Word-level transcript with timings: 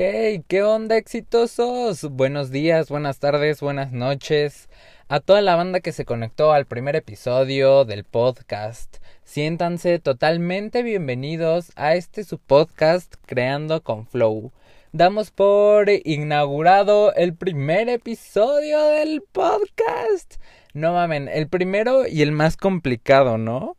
Hey, 0.00 0.44
¿qué 0.46 0.62
onda 0.62 0.96
exitosos? 0.96 2.04
Buenos 2.04 2.52
días, 2.52 2.88
buenas 2.88 3.18
tardes, 3.18 3.60
buenas 3.60 3.90
noches. 3.90 4.68
A 5.08 5.18
toda 5.18 5.42
la 5.42 5.56
banda 5.56 5.80
que 5.80 5.90
se 5.90 6.04
conectó 6.04 6.52
al 6.52 6.66
primer 6.66 6.94
episodio 6.94 7.84
del 7.84 8.04
podcast, 8.04 8.98
siéntanse 9.24 9.98
totalmente 9.98 10.84
bienvenidos 10.84 11.72
a 11.74 11.96
este 11.96 12.22
su 12.22 12.38
podcast 12.38 13.12
Creando 13.26 13.82
con 13.82 14.06
Flow. 14.06 14.52
Damos 14.92 15.32
por 15.32 15.90
inaugurado 16.04 17.12
el 17.14 17.34
primer 17.34 17.88
episodio 17.88 18.80
del 18.86 19.24
podcast. 19.32 20.36
No 20.74 20.92
mamen, 20.92 21.26
el 21.26 21.48
primero 21.48 22.06
y 22.06 22.22
el 22.22 22.30
más 22.30 22.56
complicado, 22.56 23.36
¿no? 23.36 23.76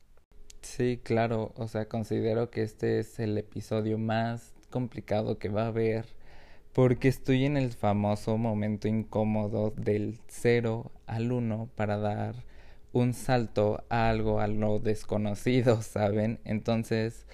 Sí, 0.59 0.99
claro, 1.01 1.53
o 1.55 1.69
sea, 1.69 1.85
considero 1.85 2.49
que 2.49 2.63
este 2.63 2.99
es 2.99 3.19
el 3.19 3.37
episodio 3.37 3.97
más 3.97 4.58
complicado 4.69 5.37
que 5.37 5.49
va 5.49 5.63
a 5.63 5.67
haber 5.67 6.05
porque 6.73 7.07
estoy 7.07 7.45
en 7.45 7.57
el 7.57 7.71
famoso 7.71 8.37
momento 8.37 8.87
incómodo 8.87 9.73
del 9.75 10.19
0 10.27 10.91
al 11.07 11.31
1 11.31 11.69
para 11.75 11.97
dar 11.97 12.35
un 12.93 13.13
salto 13.13 13.83
a 13.89 14.09
algo 14.09 14.39
a 14.39 14.47
lo 14.47 14.79
desconocido, 14.79 15.81
¿saben? 15.81 16.39
Entonces, 16.45 17.25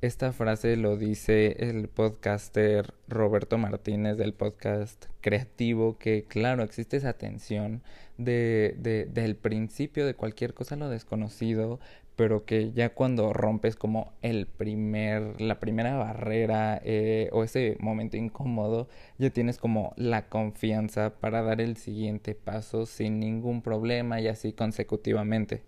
esta 0.00 0.32
frase 0.32 0.76
lo 0.76 0.96
dice 0.96 1.56
el 1.58 1.88
podcaster 1.88 2.94
Roberto 3.08 3.58
Martínez 3.58 4.16
del 4.16 4.32
podcast 4.32 5.06
Creativo, 5.20 5.98
que 5.98 6.24
claro, 6.24 6.62
existe 6.62 6.96
esa 6.96 7.14
tensión 7.14 7.82
de, 8.16 8.76
de, 8.78 9.06
del 9.06 9.36
principio 9.36 10.06
de 10.06 10.14
cualquier 10.14 10.54
cosa 10.54 10.76
lo 10.76 10.88
desconocido, 10.88 11.80
pero 12.18 12.44
que 12.44 12.72
ya 12.72 12.94
cuando 12.94 13.32
rompes 13.32 13.76
como 13.76 14.12
el 14.22 14.48
primer, 14.48 15.40
la 15.40 15.60
primera 15.60 15.96
barrera 15.96 16.80
eh, 16.84 17.28
o 17.32 17.44
ese 17.44 17.76
momento 17.78 18.16
incómodo, 18.16 18.88
ya 19.18 19.30
tienes 19.30 19.58
como 19.58 19.92
la 19.96 20.28
confianza 20.28 21.14
para 21.20 21.42
dar 21.42 21.60
el 21.60 21.76
siguiente 21.76 22.34
paso 22.34 22.86
sin 22.86 23.20
ningún 23.20 23.62
problema 23.62 24.20
y 24.20 24.26
así 24.26 24.52
consecutivamente. 24.52 25.62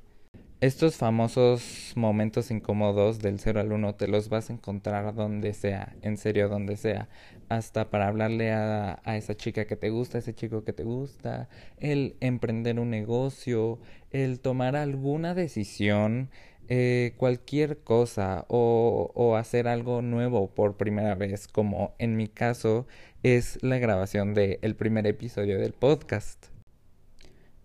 Estos 0.60 0.96
famosos 0.96 1.94
momentos 1.96 2.50
incómodos 2.50 3.18
del 3.20 3.40
0 3.40 3.60
al 3.60 3.72
1 3.72 3.94
te 3.94 4.08
los 4.08 4.28
vas 4.28 4.50
a 4.50 4.52
encontrar 4.52 5.14
donde 5.14 5.54
sea, 5.54 5.96
en 6.02 6.18
serio, 6.18 6.50
donde 6.50 6.76
sea. 6.76 7.08
Hasta 7.48 7.88
para 7.88 8.08
hablarle 8.08 8.52
a, 8.52 9.00
esa 9.06 9.34
chica 9.34 9.64
que 9.64 9.76
te 9.76 9.88
gusta, 9.88 10.18
a 10.18 10.20
ese 10.20 10.34
chico 10.34 10.62
que 10.62 10.74
te 10.74 10.84
gusta, 10.84 11.48
el 11.78 12.14
emprender 12.20 12.78
un 12.78 12.90
negocio, 12.90 13.78
el 14.10 14.40
tomar 14.40 14.76
alguna 14.76 15.32
decisión, 15.32 16.28
eh, 16.68 17.14
cualquier 17.16 17.78
cosa 17.78 18.44
o, 18.48 19.36
hacer 19.38 19.66
algo 19.66 20.02
nuevo 20.02 20.54
por 20.54 20.76
primera 20.76 21.14
vez, 21.14 21.48
como 21.48 21.94
en 21.98 22.18
mi 22.18 22.28
caso 22.28 22.86
es 23.22 23.58
la 23.62 23.78
grabación 23.78 24.34
del 24.34 24.76
primer 24.76 25.06
episodio 25.06 25.58
del 25.58 25.72
podcast. 25.72 26.49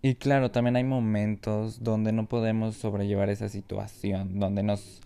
Y 0.06 0.14
claro, 0.14 0.52
también 0.52 0.76
hay 0.76 0.84
momentos 0.84 1.82
donde 1.82 2.12
no 2.12 2.28
podemos 2.28 2.76
sobrellevar 2.76 3.28
esa 3.28 3.48
situación, 3.48 4.38
donde 4.38 4.62
nos 4.62 5.00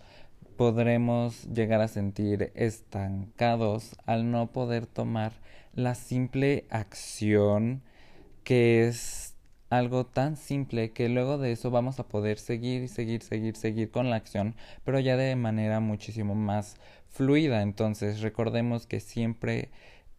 podremos 0.57 1.45
llegar 1.45 1.81
a 1.81 1.87
sentir 1.87 2.51
estancados 2.53 3.95
al 4.05 4.29
no 4.29 4.51
poder 4.51 4.85
tomar 4.85 5.31
la 5.73 5.95
simple 5.95 6.65
acción 6.69 7.81
que 8.43 8.87
es 8.87 9.33
algo 9.71 10.05
tan 10.05 10.37
simple 10.37 10.91
que 10.91 11.09
luego 11.09 11.39
de 11.39 11.53
eso 11.53 11.71
vamos 11.71 11.99
a 11.99 12.07
poder 12.07 12.37
seguir, 12.37 12.87
seguir, 12.87 13.23
seguir, 13.23 13.55
seguir 13.55 13.89
con 13.89 14.11
la 14.11 14.17
acción, 14.17 14.53
pero 14.85 14.99
ya 14.99 15.17
de 15.17 15.35
manera 15.35 15.79
muchísimo 15.79 16.35
más 16.35 16.75
fluida. 17.09 17.63
Entonces 17.63 18.21
recordemos 18.21 18.85
que 18.85 18.99
siempre 18.99 19.71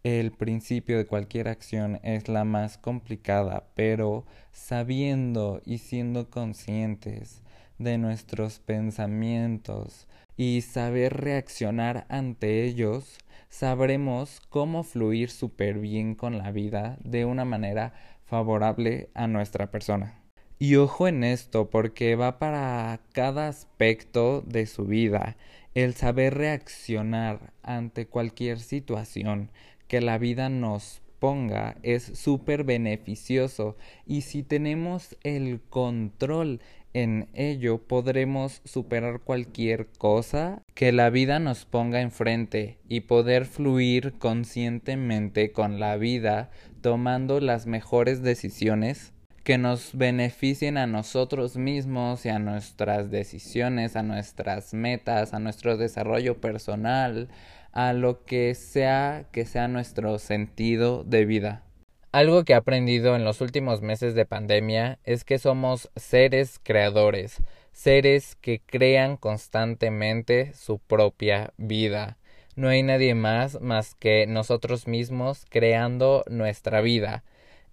el 0.04 0.32
principio 0.32 0.98
de 0.98 1.06
cualquier 1.06 1.48
acción 1.48 2.00
es 2.02 2.28
la 2.28 2.44
más 2.44 2.76
complicada, 2.76 3.68
pero 3.74 4.24
sabiendo 4.50 5.62
y 5.64 5.78
siendo 5.78 6.28
conscientes 6.28 7.42
de 7.78 7.98
nuestros 7.98 8.58
pensamientos 8.58 10.08
y 10.36 10.62
saber 10.62 11.18
reaccionar 11.18 12.06
ante 12.08 12.64
ellos, 12.64 13.18
sabremos 13.48 14.40
cómo 14.48 14.82
fluir 14.82 15.30
súper 15.30 15.78
bien 15.78 16.14
con 16.14 16.38
la 16.38 16.50
vida 16.50 16.98
de 17.04 17.24
una 17.24 17.44
manera 17.44 17.92
favorable 18.24 19.10
a 19.14 19.28
nuestra 19.28 19.70
persona. 19.70 20.18
Y 20.58 20.76
ojo 20.76 21.08
en 21.08 21.24
esto, 21.24 21.70
porque 21.70 22.14
va 22.14 22.38
para 22.38 23.00
cada 23.12 23.48
aspecto 23.48 24.42
de 24.42 24.66
su 24.66 24.86
vida, 24.86 25.36
el 25.74 25.94
saber 25.94 26.34
reaccionar 26.34 27.52
ante 27.62 28.06
cualquier 28.06 28.60
situación, 28.60 29.50
que 29.92 30.00
la 30.00 30.16
vida 30.16 30.48
nos 30.48 31.02
ponga 31.18 31.76
es 31.82 32.02
súper 32.18 32.64
beneficioso. 32.64 33.76
Y 34.06 34.22
si 34.22 34.42
tenemos 34.42 35.18
el 35.22 35.60
control 35.68 36.60
en 36.94 37.28
ello 37.34 37.76
podremos 37.76 38.62
superar 38.64 39.20
cualquier 39.20 39.88
cosa 39.98 40.62
que 40.72 40.92
la 40.92 41.10
vida 41.10 41.40
nos 41.40 41.66
ponga 41.66 42.00
enfrente 42.00 42.78
y 42.88 43.00
poder 43.00 43.44
fluir 43.44 44.14
conscientemente 44.14 45.52
con 45.52 45.78
la 45.78 45.98
vida 45.98 46.48
tomando 46.80 47.38
las 47.40 47.66
mejores 47.66 48.22
decisiones 48.22 49.12
que 49.44 49.58
nos 49.58 49.94
beneficien 49.94 50.78
a 50.78 50.86
nosotros 50.86 51.56
mismos 51.56 52.24
y 52.24 52.30
a 52.30 52.38
nuestras 52.38 53.10
decisiones, 53.10 53.96
a 53.96 54.02
nuestras 54.02 54.72
metas, 54.72 55.34
a 55.34 55.40
nuestro 55.40 55.76
desarrollo 55.76 56.40
personal, 56.40 57.28
a 57.72 57.92
lo 57.92 58.24
que 58.24 58.54
sea 58.54 59.26
que 59.32 59.44
sea 59.44 59.68
nuestro 59.68 60.18
sentido 60.18 61.04
de 61.04 61.24
vida. 61.24 61.64
Algo 62.12 62.44
que 62.44 62.52
he 62.52 62.56
aprendido 62.56 63.16
en 63.16 63.24
los 63.24 63.40
últimos 63.40 63.80
meses 63.80 64.14
de 64.14 64.26
pandemia 64.26 64.98
es 65.04 65.24
que 65.24 65.38
somos 65.38 65.90
seres 65.96 66.60
creadores, 66.62 67.42
seres 67.72 68.36
que 68.36 68.60
crean 68.60 69.16
constantemente 69.16 70.52
su 70.52 70.78
propia 70.78 71.54
vida. 71.56 72.18
No 72.54 72.68
hay 72.68 72.82
nadie 72.82 73.14
más 73.14 73.62
más 73.62 73.94
que 73.94 74.26
nosotros 74.26 74.86
mismos 74.86 75.46
creando 75.48 76.22
nuestra 76.28 76.82
vida. 76.82 77.24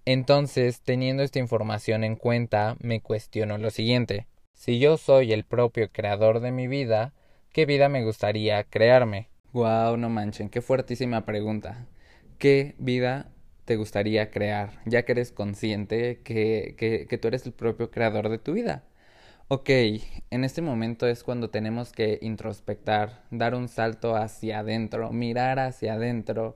Entonces, 0.06 0.82
teniendo 0.82 1.22
esta 1.24 1.40
información 1.40 2.04
en 2.04 2.16
cuenta, 2.16 2.78
me 2.80 3.02
cuestiono 3.02 3.58
lo 3.58 3.70
siguiente. 3.72 4.28
Si 4.54 4.80
yo 4.80 4.98
soy 4.98 5.34
el 5.34 5.44
propio 5.44 5.90
creador 5.92 6.40
de 6.40 6.52
mi 6.52 6.68
vida, 6.68 7.14
¿qué 7.52 7.66
vida 7.66 7.90
me 7.90 8.04
gustaría 8.04 8.64
crearme? 8.64 9.29
Wow, 9.52 9.98
no 9.98 10.10
manchen, 10.10 10.50
qué 10.50 10.62
fuertísima 10.62 11.26
pregunta. 11.26 11.88
¿Qué 12.38 12.76
vida 12.78 13.32
te 13.66 13.78
gustaría 13.78 14.30
crear? 14.30 14.80
Ya 14.86 15.06
que 15.06 15.14
eres 15.14 15.32
consciente 15.32 16.22
que, 16.24 16.76
que, 16.78 17.08
que, 17.08 17.18
tú 17.18 17.30
eres 17.30 17.48
el 17.48 17.54
propio 17.54 17.90
creador 17.90 18.30
de 18.30 18.38
tu 18.38 18.54
vida. 18.54 18.84
Ok, 19.48 19.70
en 20.30 20.44
este 20.44 20.62
momento 20.62 21.08
es 21.08 21.24
cuando 21.24 21.50
tenemos 21.50 21.92
que 21.92 22.20
introspectar, 22.22 23.24
dar 23.32 23.56
un 23.56 23.68
salto 23.70 24.16
hacia 24.16 24.60
adentro, 24.60 25.12
mirar 25.12 25.58
hacia 25.58 25.94
adentro 25.96 26.56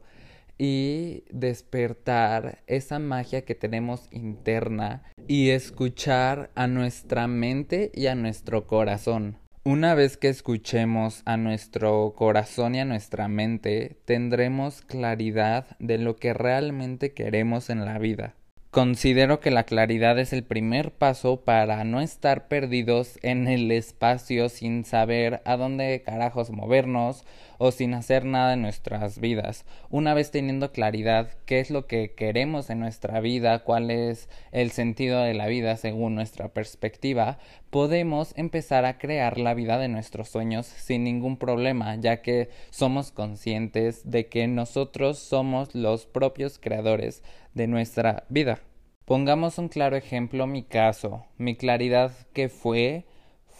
y 0.59 1.24
despertar 1.32 2.64
esa 2.68 3.00
magia 3.00 3.44
que 3.44 3.56
tenemos 3.56 4.08
interna 4.12 5.03
y 5.28 5.50
escuchar 5.50 6.52
a 6.53 6.68
nuestra 6.68 7.28
mente 7.28 7.92
y 7.96 8.06
a 8.06 8.14
nuestro 8.14 8.68
corazón. 8.68 9.43
Una 9.66 9.96
vez 9.96 10.18
que 10.18 10.28
escuchemos 10.28 11.22
a 11.24 11.38
nuestro 11.38 12.16
corazón 12.18 12.75
y 12.75 12.81
a 12.81 12.85
nuestra 12.85 13.29
mente, 13.29 13.96
tendremos 14.03 14.81
claridad 14.81 15.78
de 15.79 15.97
lo 15.97 16.18
que 16.18 16.34
realmente 16.34 17.13
queremos 17.13 17.69
en 17.69 17.85
la 17.85 17.97
vida. 17.97 18.34
Considero 18.72 19.40
que 19.40 19.52
la 19.52 19.63
claridad 19.63 20.19
es 20.19 20.34
el 20.34 20.44
primer 20.44 20.91
paso 20.91 21.46
para 21.46 21.81
no 21.85 22.02
estar 22.02 22.50
perdidos 22.50 23.18
en 23.22 23.47
el 23.47 23.72
espacio 23.72 24.50
sin 24.50 24.84
saber 24.84 25.41
a 25.46 25.56
dónde 25.56 26.02
carajos 26.06 26.52
movernos 26.52 27.23
o 27.58 27.72
sin 27.72 27.94
hacer 27.94 28.25
nada 28.25 28.53
en 28.53 28.62
nuestras 28.62 29.19
vidas. 29.19 29.66
Una 29.90 30.14
vez 30.14 30.31
teniendo 30.31 30.72
claridad 30.72 31.29
qué 31.46 31.59
es 31.59 31.70
lo 31.70 31.88
que 31.88 32.14
queremos 32.14 32.70
en 32.70 32.79
nuestra 32.79 33.20
vida, 33.20 33.64
cuál 33.64 33.91
es 33.91 34.29
el 34.52 34.72
sentido 34.72 35.22
de 35.22 35.34
la 35.34 35.47
vida 35.47 35.78
según 35.78 36.16
nuestra 36.16 36.50
perspectiva, 36.50 37.38
podemos 37.70 38.34
empezar 38.38 38.85
a 38.85 38.97
crear 38.97 39.40
la 39.40 39.53
vida 39.53 39.78
de 39.78 39.88
nuestros 39.88 40.29
sueños 40.29 40.66
sin 40.66 41.03
ningún 41.03 41.38
problema, 41.38 41.96
ya 41.96 42.22
que 42.22 42.50
somos 42.70 43.11
conscientes 43.11 44.09
de 44.09 44.28
que 44.28 44.47
nosotros 44.47 45.20
somos 45.20 45.73
los 45.73 46.05
propios 46.05 46.59
creadores 46.59 47.23
de 47.53 47.67
nuestra 47.67 48.26
vida. 48.29 48.59
Pongamos 49.05 49.58
un 49.58 49.67
claro 49.70 49.96
ejemplo, 49.97 50.47
mi 50.47 50.64
caso, 50.64 51.26
mi 51.38 51.55
claridad 51.55 52.11
que 52.34 52.47
fue 52.47 53.05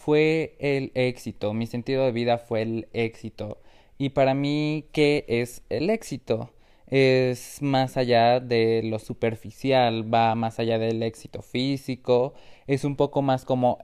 fue 0.04 0.57
el 0.60 0.92
éxito, 0.95 1.54
mi 1.54 1.66
sentido 1.66 2.04
de 2.04 2.12
vida 2.12 2.38
fue 2.38 2.62
el 2.62 2.90
éxito. 2.92 3.62
Y 4.04 4.10
para 4.10 4.34
mí, 4.34 4.90
¿qué 4.92 5.24
es 5.30 5.64
el 5.70 5.90
éxito? 5.90 6.52
Es 6.88 7.62
más 7.62 7.96
allá 7.96 8.42
de 8.42 8.82
lo 8.84 9.00
superficial, 9.00 10.14
va 10.14 10.36
más 10.36 10.60
allá 10.60 10.78
del 10.78 11.02
éxito 11.04 11.42
físico, 11.42 12.34
es 12.68 12.84
un 12.84 12.98
poco 12.98 13.22
más 13.22 13.46
como 13.46 13.78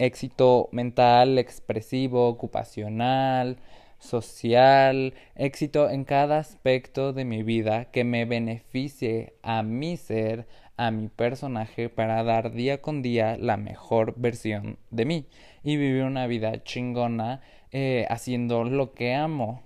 éxito 0.00 0.68
mental, 0.72 1.38
expresivo, 1.38 2.26
ocupacional, 2.26 3.58
social, 4.00 5.14
éxito 5.36 5.88
en 5.90 6.02
cada 6.02 6.40
aspecto 6.40 7.12
de 7.12 7.24
mi 7.24 7.44
vida 7.44 7.84
que 7.92 8.02
me 8.02 8.24
beneficie 8.24 9.34
a 9.44 9.62
mi 9.62 9.96
ser, 9.96 10.48
a 10.76 10.90
mi 10.90 11.06
personaje 11.06 11.88
para 11.88 12.24
dar 12.24 12.50
día 12.50 12.82
con 12.82 13.00
día 13.00 13.36
la 13.38 13.56
mejor 13.56 14.14
versión 14.16 14.78
de 14.90 15.04
mí 15.04 15.26
y 15.62 15.76
vivir 15.76 16.02
una 16.02 16.26
vida 16.26 16.64
chingona 16.64 17.42
eh, 17.72 18.06
haciendo 18.10 18.64
lo 18.64 18.92
que 18.92 19.14
amo. 19.14 19.62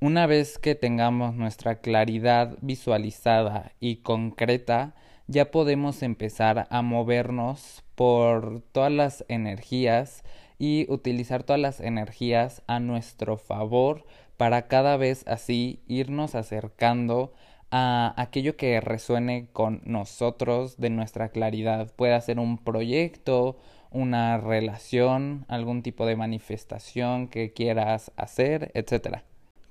Una 0.00 0.26
vez 0.26 0.58
que 0.58 0.74
tengamos 0.74 1.34
nuestra 1.34 1.80
claridad 1.80 2.58
visualizada 2.60 3.72
y 3.80 3.96
concreta, 3.96 4.94
ya 5.28 5.50
podemos 5.50 6.02
empezar 6.02 6.66
a 6.68 6.82
movernos 6.82 7.82
por 7.94 8.60
todas 8.72 8.92
las 8.92 9.24
energías 9.28 10.24
y 10.58 10.86
utilizar 10.90 11.42
todas 11.44 11.60
las 11.60 11.80
energías 11.80 12.62
a 12.66 12.80
nuestro 12.80 13.38
favor 13.38 14.04
para 14.36 14.66
cada 14.66 14.96
vez 14.96 15.24
así 15.26 15.80
irnos 15.86 16.34
acercando 16.34 17.32
a 17.70 18.14
aquello 18.16 18.56
que 18.56 18.80
resuene 18.80 19.48
con 19.52 19.80
nosotros 19.84 20.76
de 20.76 20.90
nuestra 20.90 21.30
claridad. 21.30 21.92
Puede 21.96 22.20
ser 22.20 22.38
un 22.38 22.58
proyecto, 22.58 23.56
una 23.94 24.36
relación, 24.36 25.46
algún 25.48 25.82
tipo 25.82 26.04
de 26.04 26.16
manifestación 26.16 27.28
que 27.28 27.52
quieras 27.52 28.12
hacer, 28.16 28.70
etc. 28.74 29.22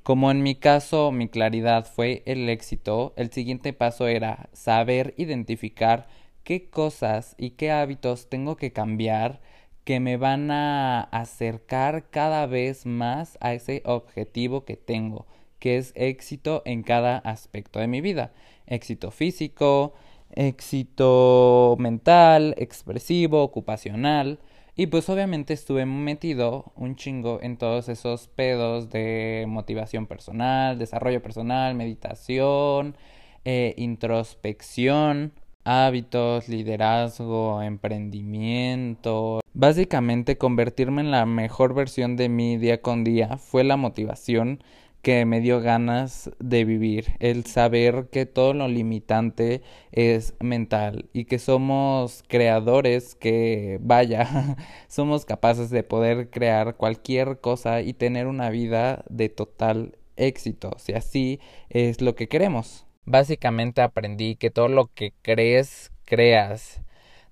Como 0.02 0.31
en 0.31 0.42
mi 0.42 0.56
caso 0.56 1.12
mi 1.12 1.28
claridad 1.28 1.86
fue 1.86 2.24
el 2.25 2.50
éxito, 2.50 3.14
el 3.16 3.31
siguiente 3.31 3.74
paso 3.74 4.08
era 4.08 4.50
saber 4.54 5.14
identificar 5.18 6.08
qué 6.44 6.70
cosas 6.70 7.36
y 7.38 7.52
qué 7.52 7.72
hábitos 7.72 8.30
tengo 8.30 8.56
que 8.56 8.74
cambiar 8.74 9.42
que 9.84 10.00
me 10.00 10.18
van 10.18 10.50
a 10.52 11.02
acercar 11.02 12.10
cada 12.10 12.46
vez 12.48 12.86
más 12.86 13.38
a 13.42 13.54
ese 13.54 13.81
objetivo 13.86 14.64
que 14.66 14.78
tengo, 14.78 15.28
que 15.60 15.78
es 15.78 15.92
éxito 15.96 16.62
en 16.66 16.84
cada 16.84 17.18
aspecto 17.18 17.80
de 17.80 17.88
mi 17.88 18.02
vida. 18.02 18.31
Éxito 18.66 19.12
físico, 19.12 19.94
éxito 20.33 21.75
mental, 21.80 22.56
expresivo, 22.57 23.44
ocupacional. 23.44 24.39
Y 24.75 24.88
pues 24.88 25.07
obviamente 25.09 25.53
estuve 25.53 25.85
metido 25.85 26.74
un 26.75 26.95
chingo 26.95 27.39
en 27.41 27.57
todos 27.57 27.89
esos 27.89 28.27
pedos 28.27 28.89
de 28.89 29.45
motivación 29.47 30.07
personal, 30.07 30.80
desarrollo 30.80 31.21
personal, 31.21 31.75
meditación, 31.75 32.97
eh, 33.45 33.75
introspección 33.77 35.33
hábitos, 35.63 36.50
liderazgo, 36.50 37.62
emprendimiento. 37.62 39.41
Básicamente 39.53 40.38
convertirme 40.38 41.01
en 41.01 41.12
la 41.12 41.25
mejor 41.25 41.74
versión 41.74 42.15
de 42.15 42.29
mí 42.29 42.57
día 42.57 42.81
con 42.81 43.03
día 43.03 43.38
fue 43.38 43.63
la 43.63 43.77
motivación 43.77 44.63
que 45.03 45.25
me 45.25 45.41
dio 45.41 45.59
ganas 45.61 46.31
de 46.39 46.63
vivir, 46.63 47.17
el 47.19 47.45
saber 47.45 48.07
que 48.09 48.25
todo 48.25 48.53
lo 48.53 48.69
limitante 48.69 49.61
es 49.91 50.33
mental 50.39 51.09
y 51.11 51.25
que 51.25 51.39
somos 51.39 52.23
creadores 52.29 53.13
que, 53.13 53.79
vaya, 53.81 54.55
somos 54.88 55.25
capaces 55.25 55.69
de 55.69 55.83
poder 55.83 56.29
crear 56.29 56.77
cualquier 56.77 57.41
cosa 57.41 57.81
y 57.81 57.94
tener 57.94 58.27
una 58.27 58.50
vida 58.50 59.03
de 59.09 59.27
total 59.27 59.97
éxito, 60.15 60.71
si 60.77 60.94
así 60.94 61.41
es 61.69 62.00
lo 62.01 62.15
que 62.15 62.29
queremos. 62.29 62.85
Básicamente 63.05 63.81
aprendí 63.81 64.38
que 64.38 64.51
todo 64.51 64.69
lo 64.69 64.88
que 64.88 65.13
crees, 65.21 65.91
creas. 66.05 66.81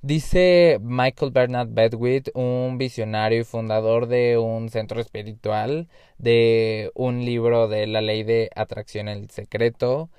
Dice 0.03 0.79
Michael 0.81 1.31
Bernard 1.31 1.69
Bedwitt, 1.69 2.29
un 2.33 2.79
visionario 2.79 3.41
y 3.41 3.43
fundador 3.43 4.07
de 4.07 4.39
un 4.39 4.69
centro 4.69 4.99
espiritual, 4.99 5.89
de 6.17 6.91
un 6.95 7.23
libro 7.23 7.67
de 7.67 7.85
la 7.85 8.01
ley 8.01 8.23
de 8.23 8.49
atracción 8.55 9.07
el 9.07 9.29
secreto, 9.29 10.09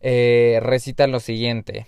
eh, 0.00 0.60
recita 0.62 1.08
lo 1.08 1.18
siguiente. 1.18 1.86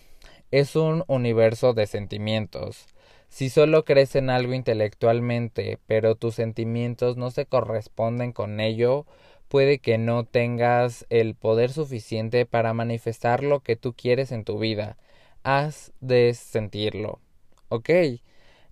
Es 0.50 0.74
un 0.74 1.04
universo 1.06 1.72
de 1.72 1.86
sentimientos. 1.86 2.86
Si 3.28 3.48
solo 3.48 3.84
crees 3.84 4.16
en 4.16 4.28
algo 4.28 4.54
intelectualmente, 4.54 5.78
pero 5.86 6.16
tus 6.16 6.34
sentimientos 6.34 7.16
no 7.16 7.30
se 7.30 7.46
corresponden 7.46 8.32
con 8.32 8.58
ello, 8.58 9.06
puede 9.48 9.78
que 9.78 9.98
no 9.98 10.24
tengas 10.24 11.06
el 11.10 11.36
poder 11.36 11.70
suficiente 11.72 12.44
para 12.44 12.74
manifestar 12.74 13.44
lo 13.44 13.60
que 13.60 13.76
tú 13.76 13.94
quieres 13.94 14.32
en 14.32 14.44
tu 14.44 14.58
vida. 14.58 14.96
Has 15.42 15.92
de 16.00 16.34
sentirlo. 16.34 17.20
¿Ok? 17.68 17.90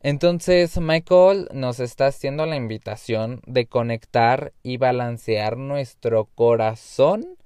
Entonces 0.01 0.79
Michael 0.79 1.49
nos 1.53 1.81
está 1.81 2.07
haciendo 2.07 2.47
la 2.47 2.57
invitación 2.57 3.43
de 3.47 3.67
conectar 3.67 4.53
y 4.63 4.77
balancear 4.77 5.57
nuestro 5.57 6.27
corazón 6.27 7.37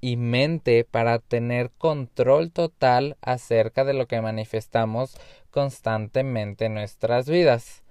y 0.00 0.16
mente 0.16 0.84
para 0.84 1.18
tener 1.18 1.70
control 1.70 2.50
total 2.50 3.16
acerca 3.22 3.84
de 3.84 3.94
lo 3.94 4.06
que 4.06 4.20
manifestamos 4.20 5.16
constantemente 5.50 6.66
en 6.66 6.74
nuestras 6.74 7.28
vidas. 7.28 7.84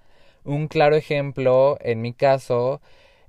Un 0.44 0.68
claro 0.68 0.96
ejemplo, 0.96 1.78
en 1.80 2.02
mi 2.02 2.12
caso, 2.12 2.82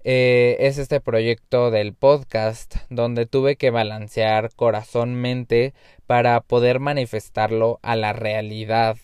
eh, 0.08 0.58
es 0.60 0.78
este 0.78 1.02
proyecto 1.02 1.72
del 1.72 1.96
podcast 1.96 2.76
donde 2.92 3.26
tuve 3.26 3.56
que 3.56 3.72
balancear 3.72 4.54
corazón-mente 4.56 5.74
para 6.06 6.42
poder 6.42 6.80
manifestarlo 6.80 7.80
a 7.82 7.96
la 7.96 8.14
realidad. 8.14 8.98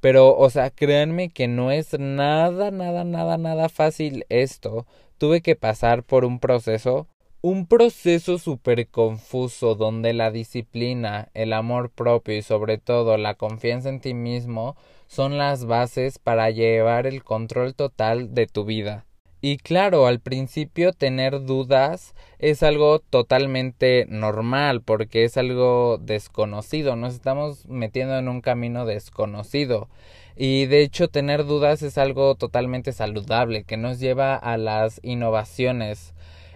Pero, 0.00 0.34
o 0.34 0.48
sea, 0.48 0.70
créanme 0.70 1.28
que 1.28 1.48
no 1.48 1.70
es 1.70 1.98
nada, 1.98 2.70
nada, 2.70 3.04
nada, 3.04 3.36
nada 3.36 3.68
fácil 3.68 4.24
esto. 4.30 4.86
Tuve 5.18 5.42
que 5.42 5.54
pasar 5.54 6.02
por 6.02 6.24
un 6.24 6.40
proceso, 6.40 7.08
un 7.42 7.66
proceso 7.66 8.38
súper 8.38 8.88
confuso 8.88 9.74
donde 9.74 10.14
la 10.14 10.30
disciplina, 10.30 11.28
el 11.34 11.52
amor 11.52 11.90
propio 11.90 12.34
y 12.34 12.40
sobre 12.42 12.78
todo 12.78 13.18
la 13.18 13.34
confianza 13.34 13.90
en 13.90 14.00
ti 14.00 14.14
mismo 14.14 14.76
son 15.08 15.36
las 15.36 15.66
bases 15.66 16.18
para 16.18 16.48
llevar 16.50 17.06
el 17.06 17.22
control 17.22 17.74
total 17.74 18.32
de 18.34 18.46
tu 18.46 18.64
vida. 18.64 19.07
Y 19.40 19.58
claro, 19.58 20.06
al 20.06 20.18
principio 20.18 20.92
tener 20.92 21.44
dudas 21.44 22.14
es 22.40 22.64
algo 22.64 22.98
totalmente 22.98 24.06
normal 24.08 24.82
porque 24.82 25.24
es 25.24 25.36
algo 25.36 25.98
desconocido, 25.98 26.96
nos 26.96 27.14
estamos 27.14 27.64
metiendo 27.66 28.18
en 28.18 28.28
un 28.28 28.40
camino 28.40 28.84
desconocido. 28.84 29.88
Y 30.36 30.66
de 30.66 30.82
hecho 30.82 31.08
tener 31.08 31.44
dudas 31.44 31.82
es 31.82 31.98
algo 31.98 32.34
totalmente 32.34 32.92
saludable 32.92 33.64
que 33.64 33.76
nos 33.76 34.00
lleva 34.00 34.34
a 34.34 34.56
las 34.56 35.00
innovaciones. 35.04 36.14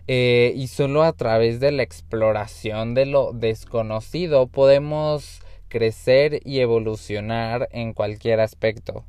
Eh, 0.08 0.52
y 0.56 0.66
solo 0.66 1.04
a 1.04 1.12
través 1.12 1.60
de 1.60 1.70
la 1.70 1.84
exploración 1.84 2.94
de 2.94 3.06
lo 3.06 3.32
desconocido 3.32 4.48
podemos 4.48 5.40
crecer 5.68 6.40
y 6.44 6.58
evolucionar 6.60 7.68
en 7.72 7.92
cualquier 7.92 8.40
aspecto. 8.40 9.04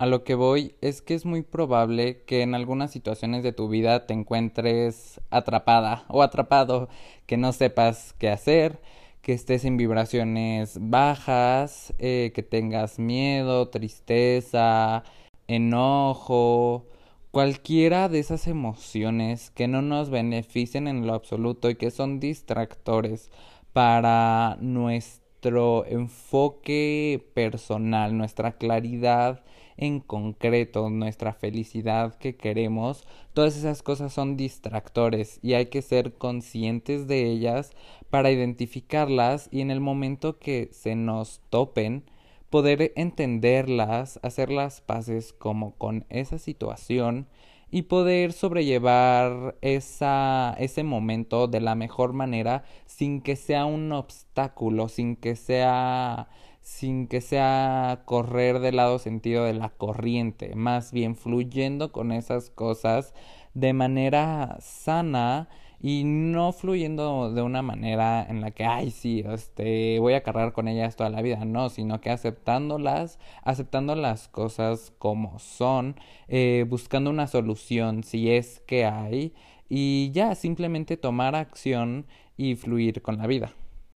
A 0.00 0.06
lo 0.06 0.24
que 0.24 0.34
voy 0.34 0.74
es 0.80 1.02
que 1.02 1.12
es 1.12 1.26
muy 1.26 1.42
probable 1.42 2.22
que 2.24 2.40
en 2.40 2.54
algunas 2.54 2.90
situaciones 2.90 3.42
de 3.42 3.52
tu 3.52 3.68
vida 3.68 4.06
te 4.06 4.14
encuentres 4.14 5.20
atrapada 5.28 6.06
o 6.08 6.22
atrapado, 6.22 6.88
que 7.26 7.36
no 7.36 7.52
sepas 7.52 8.14
qué 8.14 8.30
hacer, 8.30 8.80
que 9.20 9.34
estés 9.34 9.66
en 9.66 9.76
vibraciones 9.76 10.78
bajas, 10.80 11.92
eh, 11.98 12.32
que 12.34 12.42
tengas 12.42 12.98
miedo, 12.98 13.68
tristeza, 13.68 15.04
enojo, 15.48 16.86
cualquiera 17.30 18.08
de 18.08 18.20
esas 18.20 18.46
emociones 18.46 19.50
que 19.50 19.68
no 19.68 19.82
nos 19.82 20.08
beneficien 20.08 20.88
en 20.88 21.06
lo 21.06 21.12
absoluto 21.12 21.68
y 21.68 21.74
que 21.74 21.90
son 21.90 22.20
distractores 22.20 23.30
para 23.74 24.56
nuestro 24.62 25.84
enfoque 25.84 27.22
personal, 27.34 28.16
nuestra 28.16 28.52
claridad 28.52 29.44
en 29.80 30.00
concreto, 30.00 30.90
nuestra 30.90 31.32
felicidad 31.32 32.14
que 32.18 32.36
queremos, 32.36 33.06
todas 33.32 33.56
esas 33.56 33.82
cosas 33.82 34.12
son 34.12 34.36
distractores 34.36 35.40
y 35.42 35.54
hay 35.54 35.66
que 35.66 35.82
ser 35.82 36.14
conscientes 36.14 37.08
de 37.08 37.30
ellas 37.30 37.72
para 38.10 38.30
identificarlas 38.30 39.48
y 39.50 39.62
en 39.62 39.70
el 39.70 39.80
momento 39.80 40.38
que 40.38 40.68
se 40.72 40.94
nos 40.94 41.40
topen, 41.50 42.04
poder 42.50 42.92
entenderlas, 42.94 44.20
hacer 44.22 44.50
las 44.50 44.80
paces 44.80 45.32
como 45.32 45.74
con 45.76 46.04
esa 46.10 46.38
situación 46.38 47.26
y 47.70 47.82
poder 47.82 48.32
sobrellevar 48.32 49.56
esa, 49.60 50.54
ese 50.58 50.82
momento 50.82 51.46
de 51.46 51.60
la 51.60 51.74
mejor 51.74 52.12
manera 52.12 52.64
sin 52.86 53.20
que 53.22 53.36
sea 53.36 53.64
un 53.64 53.92
obstáculo, 53.92 54.88
sin 54.88 55.16
que 55.16 55.36
sea 55.36 56.28
sin 56.60 57.08
que 57.08 57.20
sea 57.20 58.02
correr 58.04 58.60
del 58.60 58.76
lado 58.76 58.98
sentido 58.98 59.44
de 59.44 59.54
la 59.54 59.70
corriente, 59.70 60.54
más 60.54 60.92
bien 60.92 61.16
fluyendo 61.16 61.90
con 61.90 62.12
esas 62.12 62.50
cosas 62.50 63.14
de 63.54 63.72
manera 63.72 64.58
sana 64.60 65.48
y 65.80 66.04
no 66.04 66.52
fluyendo 66.52 67.32
de 67.32 67.40
una 67.42 67.62
manera 67.62 68.26
en 68.28 68.42
la 68.42 68.50
que, 68.50 68.64
ay, 68.64 68.90
sí, 68.90 69.24
este, 69.26 69.98
voy 69.98 70.12
a 70.12 70.22
cargar 70.22 70.52
con 70.52 70.68
ellas 70.68 70.96
toda 70.96 71.08
la 71.08 71.22
vida, 71.22 71.44
no, 71.44 71.70
sino 71.70 72.00
que 72.00 72.10
aceptándolas, 72.10 73.18
aceptando 73.42 73.94
las 73.94 74.28
cosas 74.28 74.92
como 74.98 75.38
son, 75.38 75.96
eh, 76.28 76.66
buscando 76.68 77.10
una 77.10 77.26
solución 77.26 78.04
si 78.04 78.30
es 78.30 78.60
que 78.66 78.84
hay 78.84 79.32
y 79.70 80.10
ya 80.12 80.34
simplemente 80.34 80.98
tomar 80.98 81.34
acción 81.34 82.06
y 82.36 82.56
fluir 82.56 83.00
con 83.00 83.16
la 83.16 83.26
vida. 83.26 83.54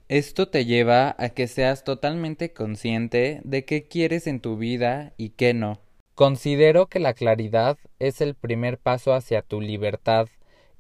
Esto 0.08 0.50
te 0.50 0.66
lleva 0.66 1.16
a 1.18 1.30
que 1.30 1.48
seas 1.48 1.84
totalmente 1.84 2.52
consciente 2.52 3.40
de 3.44 3.66
qué 3.66 3.88
quieres 3.88 4.28
en 4.28 4.42
tu 4.42 4.58
vida 4.58 5.14
y 5.18 5.30
qué 5.30 5.54
no. 5.54 5.80
Considero 6.16 6.88
que 6.88 7.00
la 7.00 7.14
claridad 7.14 7.78
es 7.98 8.20
el 8.20 8.36
primer 8.36 8.78
paso 8.78 9.14
hacia 9.14 9.42
tu 9.42 9.62
libertad 9.62 10.28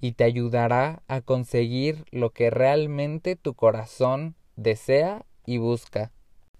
y 0.01 0.13
te 0.13 0.23
ayudará 0.25 1.03
a 1.07 1.21
conseguir 1.21 2.03
lo 2.11 2.31
que 2.31 2.49
realmente 2.49 3.35
tu 3.35 3.53
corazón 3.53 4.35
desea 4.55 5.25
y 5.45 5.59
busca. 5.59 6.11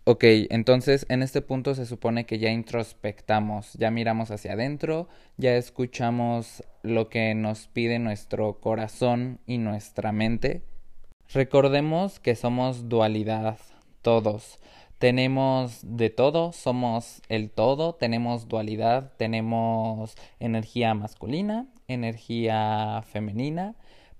Ok, 0.03 0.23
entonces 0.49 1.05
en 1.09 1.21
este 1.21 1.41
punto 1.41 1.75
se 1.75 1.85
supone 1.85 2.25
que 2.25 2.39
ya 2.39 2.49
introspectamos, 2.49 3.73
ya 3.73 3.91
miramos 3.91 4.31
hacia 4.31 4.53
adentro, 4.53 5.07
ya 5.37 5.55
escuchamos 5.57 6.63
lo 6.81 7.09
que 7.09 7.35
nos 7.35 7.67
pide 7.67 7.99
nuestro 7.99 8.59
corazón 8.59 9.39
y 9.45 9.59
nuestra 9.59 10.11
mente. 10.11 10.63
Recordemos 11.33 12.19
que 12.19 12.35
somos 12.35 12.89
dualidad, 12.89 13.57
todos. 14.01 14.57
Tenemos 15.01 15.79
de 15.83 16.11
todo, 16.11 16.51
somos 16.53 17.23
el 17.27 17.49
todo, 17.49 17.95
tenemos 17.95 18.47
dualidad, 18.47 19.13
tenemos 19.17 20.15
energía 20.39 20.93
masculina, 20.93 21.65
energía 21.87 23.03
femenina, 23.11 23.73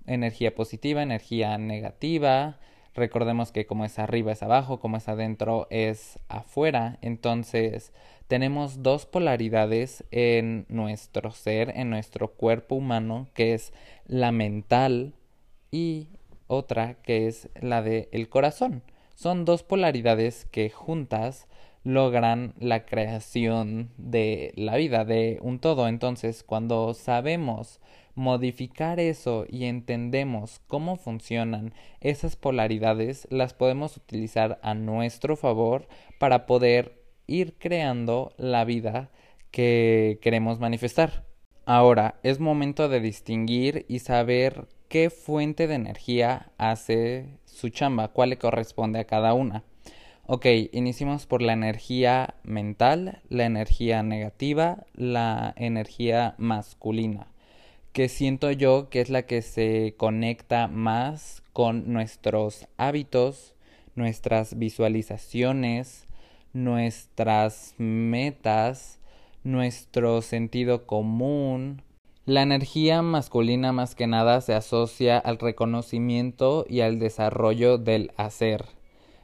energía 0.06 0.54
positiva, 0.56 1.00
energía 1.02 1.56
negativa, 1.56 2.58
Recordemos 2.94 3.52
que 3.52 3.64
como 3.64 3.84
es 3.86 3.98
arriba 3.98 4.32
es 4.32 4.42
abajo, 4.42 4.78
como 4.78 4.98
es 4.98 5.08
adentro 5.08 5.66
es 5.70 6.18
afuera. 6.28 6.98
Entonces 7.00 7.92
tenemos 8.28 8.82
dos 8.82 9.06
polaridades 9.06 10.04
en 10.10 10.66
nuestro 10.68 11.30
ser, 11.30 11.72
en 11.74 11.88
nuestro 11.88 12.32
cuerpo 12.32 12.74
humano, 12.74 13.28
que 13.34 13.54
es 13.54 13.72
la 14.06 14.30
mental 14.30 15.14
y 15.70 16.08
otra 16.48 16.94
que 16.94 17.28
es 17.28 17.48
la 17.60 17.80
del 17.80 18.28
corazón. 18.28 18.82
Son 19.14 19.44
dos 19.44 19.62
polaridades 19.62 20.46
que 20.46 20.70
juntas 20.70 21.48
logran 21.84 22.54
la 22.58 22.84
creación 22.84 23.90
de 23.96 24.52
la 24.56 24.76
vida, 24.76 25.04
de 25.04 25.38
un 25.42 25.58
todo. 25.58 25.88
Entonces, 25.88 26.44
cuando 26.44 26.94
sabemos 26.94 27.80
modificar 28.14 29.00
eso 29.00 29.46
y 29.48 29.64
entendemos 29.64 30.60
cómo 30.66 30.96
funcionan 30.96 31.72
esas 32.00 32.36
polaridades, 32.36 33.26
las 33.30 33.54
podemos 33.54 33.96
utilizar 33.96 34.60
a 34.62 34.74
nuestro 34.74 35.36
favor 35.36 35.88
para 36.18 36.46
poder 36.46 37.02
ir 37.26 37.54
creando 37.58 38.32
la 38.36 38.64
vida 38.64 39.10
que 39.50 40.18
queremos 40.22 40.60
manifestar. 40.60 41.24
Ahora, 41.64 42.16
es 42.22 42.40
momento 42.40 42.88
de 42.88 43.00
distinguir 43.00 43.86
y 43.88 44.00
saber 44.00 44.66
qué 44.92 45.10
fuente 45.10 45.66
de 45.66 45.74
energía 45.74 46.52
hace 46.58 47.26
su 47.46 47.70
chamba, 47.70 48.12
cuál 48.12 48.30
le 48.30 48.38
corresponde 48.38 49.00
a 49.00 49.06
cada 49.06 49.34
una. 49.34 49.64
Ok, 50.26 50.46
iniciamos 50.70 51.26
por 51.26 51.42
la 51.42 51.54
energía 51.54 52.36
mental, 52.44 53.22
la 53.28 53.46
energía 53.46 54.04
negativa, 54.04 54.84
la 54.94 55.54
energía 55.56 56.36
masculina 56.38 57.32
que 57.92 58.08
siento 58.08 58.50
yo 58.50 58.88
que 58.88 59.00
es 59.00 59.10
la 59.10 59.22
que 59.22 59.42
se 59.42 59.94
conecta 59.96 60.66
más 60.66 61.42
con 61.52 61.92
nuestros 61.92 62.66
hábitos, 62.78 63.54
nuestras 63.94 64.58
visualizaciones, 64.58 66.06
nuestras 66.54 67.74
metas, 67.78 68.98
nuestro 69.44 70.22
sentido 70.22 70.86
común. 70.86 71.82
La 72.24 72.42
energía 72.42 73.02
masculina 73.02 73.72
más 73.72 73.96
que 73.96 74.06
nada 74.06 74.40
se 74.42 74.54
asocia 74.54 75.18
al 75.18 75.38
reconocimiento 75.38 76.64
y 76.68 76.82
al 76.82 77.00
desarrollo 77.00 77.78
del 77.78 78.12
hacer. 78.16 78.66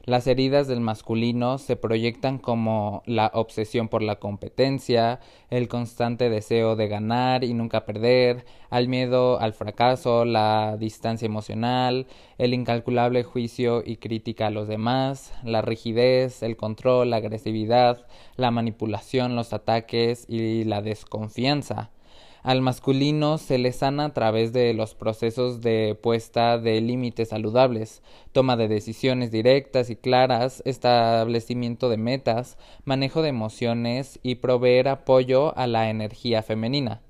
Las 0.04 0.26
heridas 0.26 0.66
del 0.66 0.80
masculino 0.80 1.58
se 1.58 1.76
proyectan 1.76 2.38
como 2.38 3.04
la 3.06 3.30
obsesión 3.34 3.86
por 3.86 4.02
la 4.02 4.16
competencia, 4.16 5.20
el 5.48 5.68
constante 5.68 6.28
deseo 6.28 6.74
de 6.74 6.88
ganar 6.88 7.44
y 7.44 7.54
nunca 7.54 7.84
perder, 7.84 8.44
al 8.68 8.88
miedo 8.88 9.38
al 9.38 9.52
fracaso, 9.52 10.24
la 10.24 10.76
distancia 10.76 11.26
emocional, 11.26 12.08
el 12.36 12.52
incalculable 12.52 13.22
juicio 13.22 13.84
y 13.86 13.98
crítica 13.98 14.48
a 14.48 14.50
los 14.50 14.66
demás, 14.66 15.32
la 15.44 15.62
rigidez, 15.62 16.42
el 16.42 16.56
control, 16.56 17.10
la 17.10 17.18
agresividad, 17.18 18.08
la 18.34 18.50
manipulación, 18.50 19.36
los 19.36 19.52
ataques 19.52 20.26
y 20.28 20.64
la 20.64 20.82
desconfianza. 20.82 21.92
Al 22.42 22.62
masculino 22.62 23.36
se 23.36 23.58
le 23.58 23.72
sana 23.72 24.06
a 24.06 24.14
través 24.14 24.52
de 24.52 24.72
los 24.72 24.94
procesos 24.94 25.60
de 25.60 25.98
puesta 26.00 26.56
de 26.58 26.80
límites 26.80 27.30
saludables, 27.30 28.00
toma 28.32 28.56
de 28.56 28.68
decisiones 28.68 29.32
directas 29.32 29.90
y 29.90 29.96
claras, 29.96 30.62
establecimiento 30.64 31.88
de 31.88 31.96
metas, 31.96 32.56
manejo 32.84 33.22
de 33.22 33.30
emociones 33.30 34.20
y 34.22 34.36
proveer 34.36 34.88
apoyo 34.88 35.56
a 35.58 35.66
la 35.66 35.90
energía 35.90 36.42
femenina. 36.44 37.02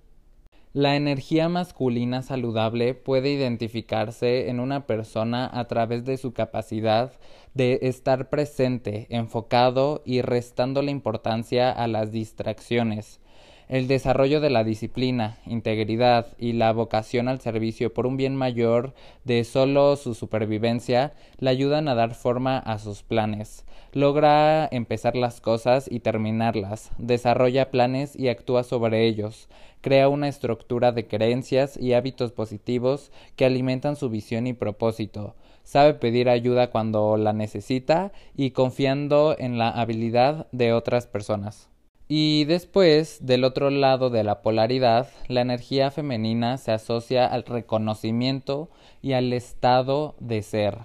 La 0.73 0.97
energía 0.97 1.49
masculina 1.49 2.23
saludable 2.23 2.94
puede 2.94 3.30
identificarse 3.30 4.49
en 4.49 4.61
una 4.61 4.87
persona 4.87 5.50
a 5.52 5.66
través 5.66 6.04
de 6.04 6.16
su 6.16 6.32
capacidad 6.32 7.12
de 7.54 7.80
estar 7.82 8.30
presente, 8.30 9.06
enfocado 9.11 10.02
y 10.04 10.23
restando 10.23 10.80
la 10.82 10.90
importancia 10.90 11.70
a 11.70 11.87
las 11.87 12.12
distracciones 12.12 13.20
el 13.68 13.87
desarrollo 13.87 14.40
de 14.40 14.48
la 14.48 14.64
disciplina, 14.64 15.37
integridad 15.46 16.28
y 16.38 16.54
la 16.54 16.72
vocación 16.72 17.28
al 17.28 17.40
servicio 17.40 17.92
por 17.92 18.06
un 18.06 18.16
bien 18.16 18.34
mayor 18.34 18.94
de 19.25 19.44
solo 19.44 19.96
su 19.96 20.14
supervivencia 20.14 21.12
le 21.38 21.50
ayudan 21.50 21.88
a 21.88 21.94
dar 21.94 22.14
forma 22.14 22.58
a 22.58 22.78
sus 22.78 23.02
planes. 23.02 23.66
Logra 23.92 24.66
empezar 24.70 25.16
las 25.16 25.40
cosas 25.40 25.88
y 25.90 26.00
terminarlas, 26.00 26.90
desarrolla 26.98 27.70
planes 27.70 28.16
y 28.16 28.28
actúa 28.28 28.64
sobre 28.64 29.06
ellos, 29.06 29.48
crea 29.82 30.08
una 30.08 30.28
estructura 30.28 30.92
de 30.92 31.06
creencias 31.06 31.76
y 31.76 31.92
hábitos 31.92 32.32
positivos 32.32 33.12
que 33.37 33.44
alimentan 33.44 33.96
su 33.96 34.08
visión 34.08 34.46
y 34.46 34.54
propósito, 34.54 35.37
sabe 35.62 35.94
pedir 35.94 36.30
ayuda 36.30 36.70
cuando 36.70 37.18
la 37.18 37.34
necesita 37.34 38.12
y 38.34 38.52
confiando 38.52 39.37
en 39.38 39.58
la 39.58 39.68
habilidad 39.68 40.46
de 40.52 40.72
otras 40.72 41.06
personas. 41.06 41.68
Y 42.11 42.47
después, 42.47 43.27
del 43.27 43.45
otro 43.45 43.69
lado 43.69 44.09
de 44.09 44.25
la 44.25 44.41
polaridad, 44.41 45.09
la 45.29 45.43
energía 45.43 45.91
femenina 45.91 46.57
se 46.57 46.73
asocia 46.73 47.27
al 47.27 47.45
reconocimiento 47.45 48.71
y 49.03 49.12
al 49.12 49.31
estado 49.35 50.15
de 50.19 50.43
ser. 50.43 50.79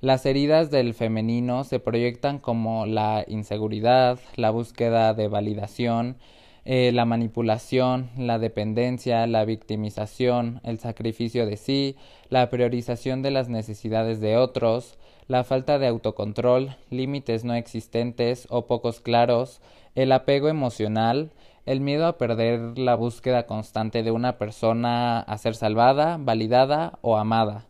Las 0.00 0.24
heridas 0.26 0.70
del 0.70 0.94
femenino 0.94 1.64
se 1.64 1.80
proyectan 1.80 2.38
como 2.38 2.86
la 2.86 3.24
inseguridad, 3.26 4.20
la 4.36 4.50
búsqueda 4.50 5.12
de 5.12 5.26
validación, 5.26 6.16
eh, 6.64 6.92
la 6.92 7.04
manipulación, 7.04 8.10
la 8.16 8.38
dependencia, 8.38 9.26
la 9.26 9.44
victimización, 9.44 10.60
el 10.62 10.78
sacrificio 10.78 11.46
de 11.46 11.56
sí, 11.56 11.96
la 12.28 12.48
priorización 12.50 13.22
de 13.22 13.30
las 13.30 13.48
necesidades 13.48 14.20
de 14.20 14.36
otros, 14.36 14.98
la 15.26 15.44
falta 15.44 15.78
de 15.78 15.86
autocontrol, 15.86 16.76
límites 16.90 17.44
no 17.44 17.54
existentes 17.54 18.46
o 18.50 18.66
pocos 18.66 19.00
claros, 19.00 19.60
el 19.94 20.12
apego 20.12 20.48
emocional, 20.48 21.32
el 21.66 21.80
miedo 21.80 22.06
a 22.06 22.18
perder 22.18 22.78
la 22.78 22.94
búsqueda 22.94 23.46
constante 23.46 24.02
de 24.02 24.10
una 24.10 24.38
persona 24.38 25.20
a 25.20 25.38
ser 25.38 25.54
salvada, 25.54 26.18
validada 26.18 26.98
o 27.02 27.16
amada. 27.16 27.69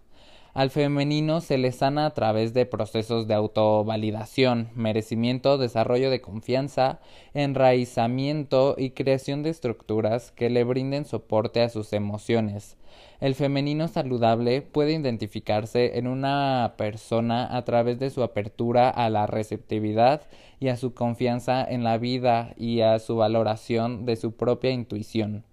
Al 0.53 0.71
femenino 0.71 1.41
se 1.41 1.59
le 1.59 1.71
sana 1.71 2.07
a 2.07 2.11
través 2.11 2.53
de 2.55 2.67
procesos 2.67 3.29
de 3.29 3.35
autovalidación, 3.35 4.71
merecimiento, 4.75 5.59
desarrollo 5.59 6.11
de 6.11 6.21
confianza, 6.21 6.99
enraizamiento 7.35 8.75
y 8.77 8.91
creación 8.91 9.45
de 9.45 9.51
estructuras 9.51 10.33
que 10.33 10.51
le 10.51 10.65
brinden 10.65 11.05
soporte 11.05 11.63
a 11.63 11.69
sus 11.69 11.93
emociones. 11.93 12.77
El 13.21 13.37
femenino 13.37 13.87
saludable 13.87 14.61
puede 14.61 14.95
identificarse 14.95 15.99
en 15.99 16.09
una 16.09 16.75
persona 16.77 17.57
a 17.57 17.65
través 17.65 18.01
de 18.01 18.11
su 18.11 18.25
apertura 18.25 18.91
a 18.91 19.09
la 19.09 19.29
receptividad 19.29 20.23
y 20.59 20.67
a 20.67 20.77
su 20.77 20.95
confianza 20.95 21.65
en 21.65 21.85
la 21.85 21.97
vida 21.97 22.55
y 22.57 22.81
a 22.81 22.99
su 22.99 23.15
valoración 23.15 24.05
de 24.05 24.17
su 24.17 24.33
propia 24.33 24.73
intuición. 24.73 25.45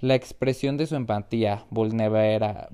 La 0.00 0.14
expresión 0.14 0.78
de 0.78 0.86
su 0.86 0.96
empatía, 0.96 1.66
vulnera, 1.70 2.68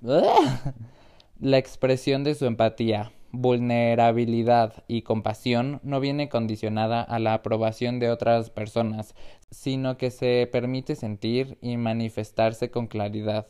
la 1.38 1.58
expresión 1.58 2.24
de 2.24 2.34
su 2.34 2.46
empatía, 2.46 3.12
vulnerabilidad 3.30 4.84
y 4.88 5.02
compasión 5.02 5.80
no 5.82 6.00
viene 6.00 6.30
condicionada 6.30 7.02
a 7.02 7.18
la 7.18 7.34
aprobación 7.34 7.98
de 7.98 8.08
otras 8.08 8.48
personas, 8.48 9.14
sino 9.50 9.98
que 9.98 10.10
se 10.10 10.48
permite 10.50 10.96
sentir 10.96 11.58
y 11.60 11.76
manifestarse 11.76 12.70
con 12.70 12.86
claridad. 12.86 13.46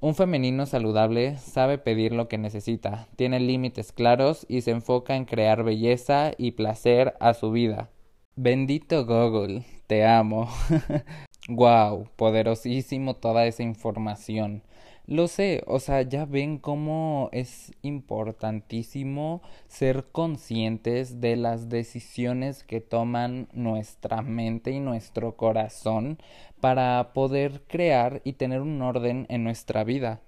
Un 0.00 0.16
femenino 0.16 0.66
saludable 0.66 1.38
sabe 1.38 1.78
pedir 1.78 2.12
lo 2.12 2.26
que 2.26 2.36
necesita, 2.36 3.06
tiene 3.14 3.38
límites 3.38 3.92
claros 3.92 4.44
y 4.48 4.62
se 4.62 4.72
enfoca 4.72 5.14
en 5.14 5.24
crear 5.24 5.62
belleza 5.62 6.32
y 6.36 6.50
placer 6.50 7.14
a 7.20 7.32
su 7.32 7.52
vida. 7.52 7.90
Bendito 8.34 9.06
Google, 9.06 9.64
te 9.86 10.04
amo. 10.04 10.50
wow, 11.48 12.08
poderosísimo 12.16 13.16
toda 13.16 13.46
esa 13.46 13.62
información. 13.62 14.62
Lo 15.06 15.28
sé, 15.28 15.62
o 15.68 15.78
sea, 15.78 16.02
ya 16.02 16.24
ven 16.24 16.58
cómo 16.58 17.28
es 17.30 17.72
importantísimo 17.82 19.40
ser 19.68 20.06
conscientes 20.10 21.20
de 21.20 21.36
las 21.36 21.68
decisiones 21.68 22.64
que 22.64 22.80
toman 22.80 23.46
nuestra 23.52 24.22
mente 24.22 24.72
y 24.72 24.80
nuestro 24.80 25.36
corazón 25.36 26.18
para 26.60 27.12
poder 27.12 27.62
crear 27.68 28.20
y 28.24 28.32
tener 28.32 28.62
un 28.62 28.82
orden 28.82 29.26
en 29.28 29.44
nuestra 29.44 29.84
vida. 29.84 30.22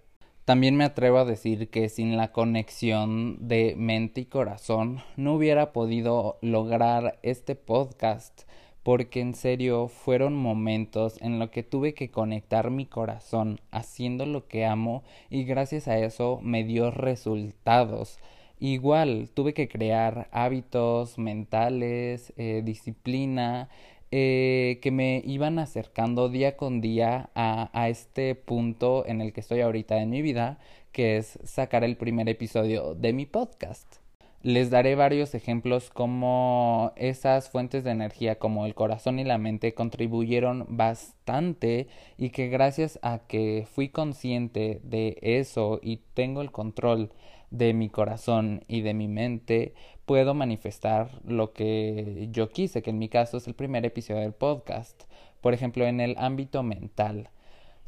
También 0.44 0.76
me 0.76 0.84
atrevo 0.84 1.18
a 1.18 1.24
decir 1.24 1.68
que 1.70 1.88
sin 1.88 2.16
la 2.16 2.30
conexión 2.30 3.48
de 3.48 3.74
mente 3.76 4.20
y 4.22 4.24
corazón 4.26 5.02
no 5.16 5.34
hubiera 5.34 5.72
podido 5.72 6.38
lograr 6.40 7.18
este 7.22 7.56
podcast 7.56 8.47
porque 8.88 9.20
en 9.20 9.34
serio 9.34 9.88
fueron 9.88 10.34
momentos 10.34 11.20
en 11.20 11.38
los 11.38 11.50
que 11.50 11.62
tuve 11.62 11.92
que 11.92 12.10
conectar 12.10 12.70
mi 12.70 12.86
corazón 12.86 13.60
haciendo 13.70 14.24
lo 14.24 14.48
que 14.48 14.64
amo 14.64 15.02
y 15.28 15.44
gracias 15.44 15.88
a 15.88 15.98
eso 15.98 16.40
me 16.42 16.64
dio 16.64 16.90
resultados. 16.90 18.18
Igual 18.58 19.28
tuve 19.34 19.52
que 19.52 19.68
crear 19.68 20.30
hábitos 20.32 21.18
mentales, 21.18 22.32
eh, 22.38 22.62
disciplina, 22.64 23.68
eh, 24.10 24.78
que 24.80 24.90
me 24.90 25.20
iban 25.22 25.58
acercando 25.58 26.30
día 26.30 26.56
con 26.56 26.80
día 26.80 27.28
a, 27.34 27.68
a 27.78 27.90
este 27.90 28.34
punto 28.36 29.04
en 29.06 29.20
el 29.20 29.34
que 29.34 29.40
estoy 29.40 29.60
ahorita 29.60 30.00
en 30.00 30.08
mi 30.08 30.22
vida, 30.22 30.60
que 30.92 31.18
es 31.18 31.38
sacar 31.44 31.84
el 31.84 31.98
primer 31.98 32.26
episodio 32.30 32.94
de 32.94 33.12
mi 33.12 33.26
podcast. 33.26 34.07
Les 34.42 34.70
daré 34.70 34.94
varios 34.94 35.34
ejemplos 35.34 35.90
como 35.90 36.92
esas 36.96 37.50
fuentes 37.50 37.82
de 37.82 37.90
energía 37.90 38.38
como 38.38 38.66
el 38.66 38.74
corazón 38.74 39.18
y 39.18 39.24
la 39.24 39.36
mente 39.36 39.74
contribuyeron 39.74 40.64
bastante 40.68 41.88
y 42.16 42.30
que 42.30 42.48
gracias 42.48 43.00
a 43.02 43.18
que 43.26 43.66
fui 43.68 43.88
consciente 43.88 44.80
de 44.84 45.18
eso 45.22 45.80
y 45.82 46.02
tengo 46.14 46.40
el 46.40 46.52
control 46.52 47.10
de 47.50 47.72
mi 47.74 47.88
corazón 47.88 48.62
y 48.68 48.82
de 48.82 48.94
mi 48.94 49.08
mente, 49.08 49.74
puedo 50.04 50.34
manifestar 50.34 51.20
lo 51.24 51.52
que 51.52 52.28
yo 52.30 52.48
quise, 52.50 52.82
que 52.82 52.90
en 52.90 52.98
mi 52.98 53.08
caso 53.08 53.38
es 53.38 53.46
el 53.48 53.54
primer 53.54 53.84
episodio 53.86 54.20
del 54.20 54.32
podcast. 54.32 55.04
Por 55.40 55.54
ejemplo, 55.54 55.86
en 55.86 56.00
el 56.00 56.14
ámbito 56.18 56.62
mental. 56.62 57.30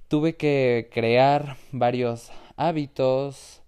Tuve 0.09 0.37
que 0.37 0.89
crear 0.93 1.57
varios 1.73 2.33
hábitos, 2.57 3.60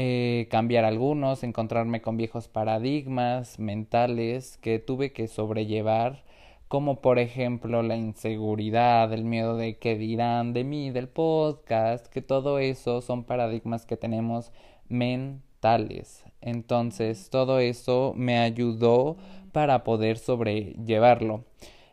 eh, 0.00 0.46
cambiar 0.48 0.84
algunos, 0.84 1.42
encontrarme 1.42 2.00
con 2.00 2.16
viejos 2.16 2.46
paradigmas 2.46 3.58
mentales 3.58 4.56
que 4.58 4.78
tuve 4.78 5.12
que 5.12 5.26
sobrellevar, 5.26 6.22
como 6.68 7.00
por 7.00 7.18
ejemplo 7.18 7.82
la 7.82 7.96
inseguridad, 7.96 9.12
el 9.12 9.24
miedo 9.24 9.56
de 9.56 9.76
qué 9.78 9.98
dirán 9.98 10.52
de 10.52 10.62
mí, 10.62 10.92
del 10.92 11.08
podcast, 11.08 12.06
que 12.06 12.22
todo 12.22 12.60
eso 12.60 13.00
son 13.00 13.24
paradigmas 13.24 13.86
que 13.86 13.96
tenemos 13.96 14.52
mentales. 14.88 16.24
Entonces, 16.40 17.28
todo 17.28 17.58
eso 17.58 18.12
me 18.14 18.38
ayudó 18.38 19.16
para 19.50 19.82
poder 19.82 20.18
sobrellevarlo. 20.18 21.42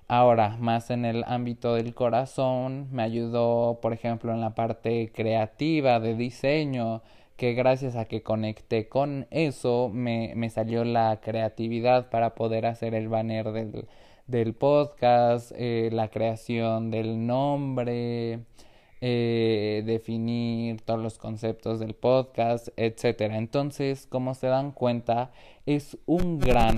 Ahora, 0.07 0.57
más 0.59 0.91
en 0.91 1.05
el 1.05 1.24
ámbito 1.24 1.74
del 1.74 1.95
corazón, 1.95 2.88
me 2.91 3.01
ayudó, 3.01 3.79
por 3.81 3.93
ejemplo, 3.93 4.31
en 4.31 4.41
la 4.41 4.53
parte 4.53 5.12
creativa 5.12 6.00
de 6.00 6.13
diseño, 6.13 7.01
que 7.37 7.53
gracias 7.53 7.95
a 7.95 8.05
que 8.05 8.23
conecté 8.23 8.87
con 8.87 9.27
eso 9.31 9.89
me, 9.93 10.33
me 10.35 10.49
salió 10.49 10.83
la 10.85 11.19
creatividad 11.21 12.09
para 12.09 12.35
poder 12.35 12.65
hacer 12.65 12.95
el 12.95 13.09
banner 13.09 13.51
del, 13.51 13.87
del 14.27 14.53
podcast, 14.53 15.51
eh, 15.55 15.89
la 15.91 16.09
creación 16.09 16.91
del 16.91 17.27
nombre, 17.27 18.39
eh, 19.01 19.83
definir 19.85 20.81
todos 20.81 21.01
los 21.01 21.17
conceptos 21.17 21.79
del 21.79 21.93
podcast, 21.93 22.69
etcétera. 22.77 23.37
Entonces, 23.37 24.07
como 24.07 24.33
se 24.33 24.48
dan 24.48 24.71
cuenta, 24.71 25.31
es 25.65 25.98
un 26.05 26.39
gran, 26.39 26.77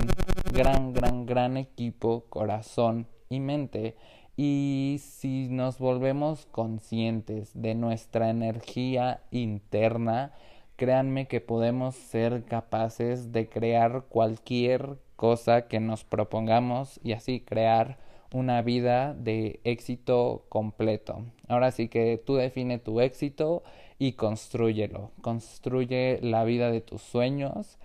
gran, 0.52 0.93
gran, 0.93 1.26
gran 1.26 1.58
equipo, 1.58 2.26
corazón 2.30 3.08
y 3.30 3.39
mente. 3.39 3.96
Y 4.39 4.97
si 5.02 5.47
nos 5.50 5.80
volvemos 5.80 6.45
conscientes 6.45 7.50
de 7.56 7.73
nuestra 7.73 8.30
energía 8.30 9.21
interna, 9.32 10.32
créanme 10.76 11.28
que 11.28 11.41
podemos 11.41 11.95
ser 11.95 12.45
capaces 12.45 13.32
de 13.32 13.50
crear 13.50 14.04
cualquier 14.10 15.00
cosa 15.15 15.67
que 15.67 15.80
nos 15.80 16.04
propongamos 16.04 17.00
y 17.04 17.13
así 17.13 17.39
crear 17.39 17.97
una 18.32 18.62
vida 18.62 19.15
de 19.15 19.60
éxito 19.63 20.45
completo. 20.50 21.26
Ahora 21.47 21.71
sí 21.71 21.88
que 21.88 22.21
tú 22.23 22.36
define 22.36 22.78
tu 22.78 23.02
éxito 23.02 23.63
y 23.97 24.13
construyelo. 24.13 25.10
Construye 25.21 26.19
la 26.21 26.43
vida 26.43 26.69
de 26.69 26.82
tus 26.82 27.02
sueños 27.02 27.80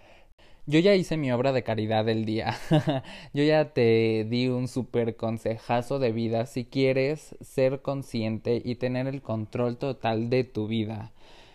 yo 0.66 0.78
ya 0.78 0.94
hice 0.94 1.16
mi 1.16 1.32
obra 1.32 1.52
de 1.52 1.62
caridad 1.62 2.04
del 2.04 2.24
día. 2.24 2.56
Yo 3.34 3.42
ya 3.42 3.72
te 3.72 4.26
di 4.28 4.48
un 4.48 4.68
super 4.68 5.16
consejazo 5.16 5.98
de 5.98 6.12
vida 6.12 6.46
si 6.46 6.64
quieres 6.64 7.36
ser 7.40 7.82
consciente 7.82 8.62
y 8.64 8.76
tener 8.76 9.06
el 9.06 9.22
control 9.22 9.76
total 9.76 10.30
de 10.30 10.44
tu 10.44 10.68
vida. 10.68 11.12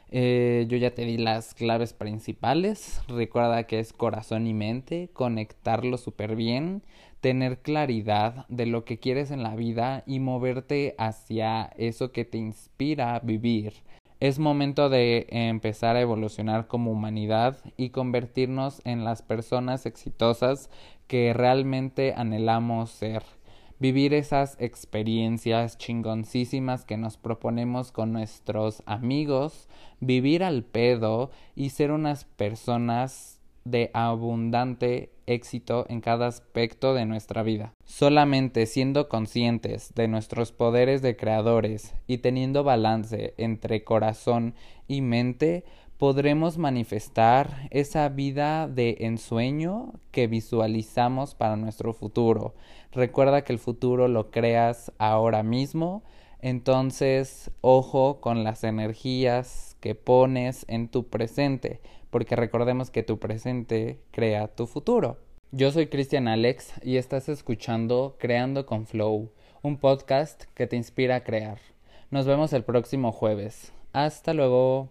Eh, 0.10 0.65
yo 0.70 0.78
ya 0.78 0.93
te 0.93 1.04
di 1.06 1.17
las 1.17 1.54
claves 1.54 1.93
principales. 1.93 3.02
Recuerda 3.08 3.65
que 3.65 3.80
es 3.80 3.93
corazón 3.93 4.48
y 4.48 4.54
mente, 4.54 5.10
conectarlo 5.13 5.98
súper 5.98 6.36
bien, 6.36 6.84
tener 7.22 7.60
claridad 7.60 8.46
de 8.48 8.65
lo 8.65 8.86
que 8.86 9.00
quieres 9.00 9.32
en 9.32 9.43
la 9.43 9.56
vida 9.56 10.04
y 10.06 10.20
moverte 10.20 10.96
hacia 10.98 11.72
eso 11.78 12.12
que 12.12 12.26
te 12.26 12.38
inspira 12.38 13.15
a 13.15 13.20
vivir. 13.20 13.74
Es 14.19 14.39
momento 14.39 14.89
de 14.89 15.27
empezar 15.30 15.95
a 15.95 16.01
evolucionar 16.01 16.65
como 16.65 16.91
humanidad 16.91 17.58
y 17.77 17.91
convertirnos 17.91 18.82
en 18.84 19.03
las 19.03 19.21
personas 19.21 19.86
exitosas 19.86 20.71
que 21.06 21.34
realmente 21.34 22.15
anhelamos 22.15 22.89
ser. 22.89 23.21
Vivir 23.77 24.15
esas 24.15 24.58
experiencias 24.60 25.77
chingoncísimas 25.77 26.84
que 26.84 26.97
nos 26.97 27.17
proponemos 27.17 27.91
con 27.91 28.12
nuestros 28.12 28.82
amigos, 28.88 29.69
vivir 29.99 30.43
al 30.43 30.63
pedo 30.63 31.30
y 31.56 31.69
ser 31.69 31.91
unas 31.91 32.25
personas 32.25 33.37
de 33.71 33.91
abundante 33.93 35.12
éxito 35.27 35.86
en 35.89 36.01
cada 36.01 36.27
aspecto 36.27 36.93
de 36.93 37.06
nuestra 37.06 37.43
vida. 37.43 37.73
Solamente 37.86 38.65
siendo 38.65 39.10
conscientes 39.10 39.93
de 39.93 40.08
nuestros 40.08 40.51
poderes 40.51 41.01
de 41.01 41.15
creadores 41.15 41.93
y 42.08 42.19
teniendo 42.19 42.63
balance 42.63 43.34
entre 43.38 43.84
corazón 43.84 44.56
y 44.88 45.01
mente, 45.01 45.65
podremos 45.97 46.58
manifestar 46.58 47.67
esa 47.71 48.08
vida 48.10 48.67
de 48.67 48.97
ensueño 48.99 49.93
que 50.12 50.27
visualizamos 50.27 51.36
para 51.36 51.56
nuestro 51.56 51.93
futuro. 51.93 52.53
Recuerda 52.91 53.43
que 53.43 53.53
el 53.53 53.60
futuro 53.60 54.08
lo 54.08 54.30
creas 54.30 54.91
ahora 54.99 55.43
mismo, 55.43 56.03
entonces 56.39 57.51
ojo 57.62 58.21
con 58.21 58.43
las 58.43 58.63
energías 58.63 59.75
pones 59.95 60.65
en 60.67 60.88
tu 60.88 61.08
presente 61.08 61.82
porque 62.10 62.36
recordemos 62.36 62.89
que 62.89 63.04
tu 63.04 63.19
presente 63.19 64.00
crea 64.12 64.47
tu 64.47 64.67
futuro. 64.67 65.17
Yo 65.52 65.71
soy 65.71 65.88
Cristian 65.88 66.28
Alex 66.28 66.73
y 66.84 66.97
estás 66.97 67.30
escuchando 67.30 68.15
Creando 68.19 68.65
con 68.65 68.86
Flow, 68.86 69.32
un 69.62 69.78
podcast 69.78 70.43
que 70.54 70.67
te 70.67 70.76
inspira 70.76 71.17
a 71.17 71.23
crear. 71.23 71.60
Nos 72.12 72.26
vemos 72.26 72.54
el 72.54 72.63
próximo 72.63 73.12
jueves. 73.12 73.73
Hasta 73.93 74.34
luego. 74.34 74.89